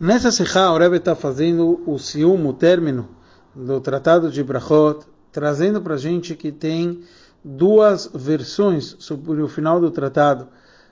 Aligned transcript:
Nessa 0.00 0.30
Sikha, 0.30 0.70
o 0.70 0.78
Rebbe 0.78 0.98
está 0.98 1.16
fazendo 1.16 1.82
o 1.84 1.98
sium, 1.98 2.46
o 2.46 2.52
término 2.52 3.08
do 3.52 3.80
Tratado 3.80 4.30
de 4.30 4.44
Brachot, 4.44 5.04
trazendo 5.32 5.82
para 5.82 5.94
a 5.94 5.98
gente 5.98 6.36
que 6.36 6.52
tem 6.52 7.00
duas 7.44 8.08
versões 8.14 8.94
sobre 9.00 9.42
o 9.42 9.48
final 9.48 9.80
do 9.80 9.90
tratado, 9.90 10.46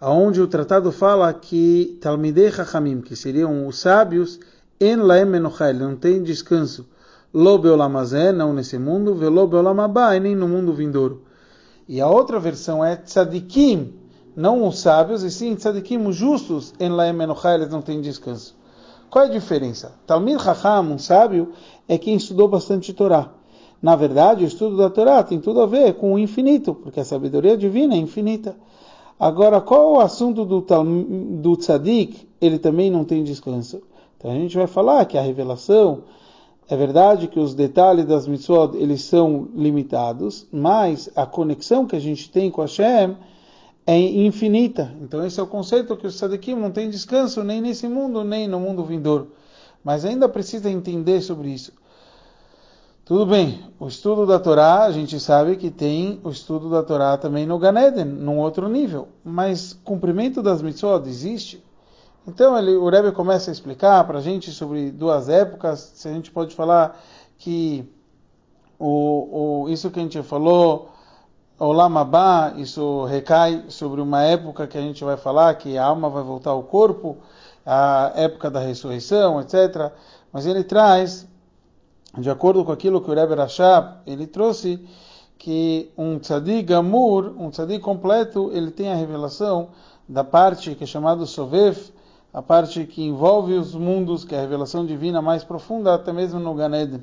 aonde 0.00 0.40
o 0.40 0.48
tratado 0.48 0.90
fala 0.90 1.32
que 1.32 1.96
Talmidei 2.00 2.50
Chachamim, 2.50 3.00
que 3.00 3.14
seriam 3.14 3.68
os 3.68 3.78
sábios, 3.78 4.40
en 4.80 4.96
laem 4.96 5.26
menochai, 5.26 5.72
não 5.72 5.94
tem 5.94 6.20
descanso, 6.20 6.88
lo 7.32 7.56
beolamazé, 7.56 8.32
não 8.32 8.52
nesse 8.52 8.80
mundo, 8.80 9.14
velo 9.14 9.46
beolamabá, 9.46 10.18
nem 10.18 10.34
no 10.34 10.48
mundo 10.48 10.74
vindouro. 10.74 11.22
E 11.86 12.00
a 12.00 12.08
outra 12.08 12.40
versão 12.40 12.84
é 12.84 12.96
tzadikim, 12.96 13.94
não 14.34 14.66
os 14.66 14.80
sábios, 14.80 15.22
e 15.22 15.30
sim 15.30 15.54
tzadikim, 15.54 16.04
os 16.04 16.16
justos, 16.16 16.74
en 16.80 16.88
laem 16.96 17.12
menochai, 17.12 17.54
eles 17.54 17.68
não 17.68 17.80
têm 17.80 18.00
descanso. 18.00 18.58
Qual 19.10 19.24
é 19.24 19.28
a 19.28 19.30
diferença? 19.30 19.94
Talmid 20.06 20.42
Chacham, 20.42 20.92
um 20.92 20.98
sábio, 20.98 21.52
é 21.88 21.96
quem 21.96 22.16
estudou 22.16 22.46
bastante 22.46 22.92
Torá. 22.92 23.30
Na 23.80 23.96
verdade, 23.96 24.44
o 24.44 24.46
estudo 24.46 24.76
da 24.76 24.90
Torá 24.90 25.22
tem 25.22 25.40
tudo 25.40 25.62
a 25.62 25.66
ver 25.66 25.94
com 25.94 26.12
o 26.12 26.18
infinito, 26.18 26.74
porque 26.74 27.00
a 27.00 27.04
sabedoria 27.04 27.56
divina 27.56 27.94
é 27.94 27.98
infinita. 27.98 28.56
Agora, 29.18 29.60
qual 29.60 29.92
o 29.92 30.00
assunto 30.00 30.44
do, 30.44 30.60
do 31.40 31.56
tzadik? 31.56 32.28
Ele 32.40 32.58
também 32.58 32.90
não 32.90 33.04
tem 33.04 33.24
descanso. 33.24 33.82
Então 34.16 34.30
a 34.30 34.34
gente 34.34 34.56
vai 34.56 34.66
falar 34.66 35.04
que 35.06 35.16
a 35.16 35.22
revelação, 35.22 36.02
é 36.68 36.76
verdade 36.76 37.28
que 37.28 37.40
os 37.40 37.54
detalhes 37.54 38.04
das 38.04 38.26
mitzvot, 38.26 38.76
eles 38.76 39.02
são 39.02 39.48
limitados, 39.54 40.46
mas 40.52 41.08
a 41.16 41.24
conexão 41.24 41.86
que 41.86 41.96
a 41.96 42.00
gente 42.00 42.30
tem 42.30 42.50
com 42.50 42.60
Hashem 42.60 43.16
é 43.88 43.98
infinita. 43.98 44.94
Então 45.00 45.24
esse 45.24 45.40
é 45.40 45.42
o 45.42 45.46
conceito 45.46 45.96
que 45.96 46.06
os 46.06 46.14
tzadikim 46.14 46.54
não 46.54 46.70
tem 46.70 46.90
descanso 46.90 47.42
nem 47.42 47.58
nesse 47.62 47.88
mundo, 47.88 48.22
nem 48.22 48.46
no 48.46 48.60
mundo 48.60 48.84
vindouro. 48.84 49.32
Mas 49.82 50.04
ainda 50.04 50.28
precisa 50.28 50.70
entender 50.70 51.22
sobre 51.22 51.48
isso. 51.48 51.72
Tudo 53.02 53.24
bem, 53.24 53.64
o 53.80 53.88
estudo 53.88 54.26
da 54.26 54.38
Torá, 54.38 54.84
a 54.84 54.92
gente 54.92 55.18
sabe 55.18 55.56
que 55.56 55.70
tem 55.70 56.20
o 56.22 56.28
estudo 56.28 56.68
da 56.68 56.82
Torá 56.82 57.16
também 57.16 57.46
no 57.46 57.58
Ganeden, 57.58 58.04
num 58.04 58.36
outro 58.36 58.68
nível. 58.68 59.08
Mas 59.24 59.72
cumprimento 59.72 60.42
das 60.42 60.60
mitzvot 60.60 61.08
existe? 61.08 61.64
Então 62.26 62.58
ele, 62.58 62.76
o 62.76 62.90
Rebbe 62.90 63.12
começa 63.12 63.50
a 63.50 63.52
explicar 63.52 64.06
para 64.06 64.18
a 64.18 64.20
gente 64.20 64.52
sobre 64.52 64.90
duas 64.90 65.30
épocas. 65.30 65.92
Se 65.94 66.08
a 66.08 66.12
gente 66.12 66.30
pode 66.30 66.54
falar 66.54 67.02
que 67.38 67.90
o, 68.78 69.62
o, 69.62 69.68
isso 69.70 69.90
que 69.90 69.98
a 69.98 70.02
gente 70.02 70.22
falou 70.22 70.90
Olam 71.60 71.98
Abba, 71.98 72.54
isso 72.56 73.04
recai 73.06 73.64
sobre 73.66 74.00
uma 74.00 74.22
época 74.22 74.68
que 74.68 74.78
a 74.78 74.80
gente 74.80 75.02
vai 75.02 75.16
falar 75.16 75.52
que 75.56 75.76
a 75.76 75.84
alma 75.84 76.08
vai 76.08 76.22
voltar 76.22 76.50
ao 76.50 76.62
corpo, 76.62 77.16
a 77.66 78.12
época 78.14 78.48
da 78.48 78.60
ressurreição, 78.60 79.40
etc. 79.40 79.90
Mas 80.32 80.46
ele 80.46 80.62
traz, 80.62 81.26
de 82.16 82.30
acordo 82.30 82.64
com 82.64 82.70
aquilo 82.70 83.00
que 83.00 83.10
o 83.10 83.14
Rebbe 83.14 83.34
Rashab, 83.34 83.96
ele 84.06 84.24
trouxe 84.24 84.80
que 85.36 85.90
um 85.98 86.20
tzadik 86.20 86.62
gamur, 86.62 87.34
um 87.36 87.50
tzadik 87.50 87.80
completo, 87.80 88.52
ele 88.52 88.70
tem 88.70 88.92
a 88.92 88.94
revelação 88.94 89.70
da 90.08 90.22
parte 90.22 90.76
que 90.76 90.84
é 90.84 90.86
chamada 90.86 91.26
Sovev, 91.26 91.90
a 92.32 92.40
parte 92.40 92.84
que 92.84 93.02
envolve 93.02 93.54
os 93.54 93.74
mundos, 93.74 94.24
que 94.24 94.32
é 94.32 94.38
a 94.38 94.42
revelação 94.42 94.86
divina 94.86 95.20
mais 95.20 95.42
profunda, 95.42 95.92
até 95.92 96.12
mesmo 96.12 96.38
no 96.38 96.54
Ganeden. 96.54 97.02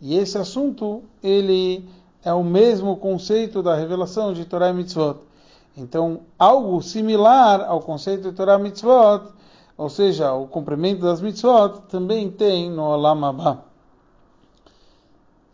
E 0.00 0.16
esse 0.16 0.38
assunto, 0.38 1.02
ele 1.22 1.86
é 2.24 2.32
o 2.32 2.44
mesmo 2.44 2.96
conceito 2.96 3.62
da 3.62 3.74
revelação 3.74 4.32
de 4.32 4.44
Torah 4.44 4.70
e 4.70 4.72
Mitzvot. 4.72 5.18
Então, 5.76 6.20
algo 6.38 6.82
similar 6.82 7.62
ao 7.62 7.80
conceito 7.80 8.30
de 8.30 8.36
Torah 8.36 8.58
e 8.58 8.62
Mitzvot, 8.62 9.32
ou 9.76 9.88
seja, 9.88 10.32
o 10.32 10.46
cumprimento 10.46 11.02
das 11.02 11.20
Mitzvot, 11.20 11.82
também 11.88 12.30
tem 12.30 12.70
no 12.70 12.82
Olam 12.82 13.24
Abba. 13.24 13.69